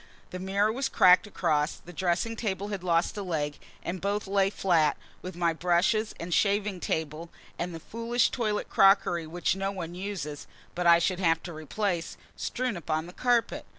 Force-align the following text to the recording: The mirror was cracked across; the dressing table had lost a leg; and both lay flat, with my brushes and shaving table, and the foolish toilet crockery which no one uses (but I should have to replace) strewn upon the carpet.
The 0.31 0.39
mirror 0.39 0.71
was 0.71 0.89
cracked 0.89 1.27
across; 1.27 1.73
the 1.75 1.93
dressing 1.93 2.35
table 2.35 2.69
had 2.69 2.83
lost 2.83 3.15
a 3.17 3.21
leg; 3.21 3.59
and 3.83 4.01
both 4.01 4.25
lay 4.25 4.49
flat, 4.49 4.97
with 5.21 5.35
my 5.35 5.53
brushes 5.53 6.15
and 6.19 6.33
shaving 6.33 6.79
table, 6.79 7.29
and 7.59 7.75
the 7.75 7.79
foolish 7.79 8.31
toilet 8.31 8.67
crockery 8.67 9.27
which 9.27 9.55
no 9.55 9.71
one 9.71 9.93
uses 9.93 10.47
(but 10.73 10.87
I 10.87 10.97
should 10.97 11.19
have 11.19 11.43
to 11.43 11.53
replace) 11.53 12.17
strewn 12.35 12.77
upon 12.77 13.05
the 13.05 13.13
carpet. 13.13 13.63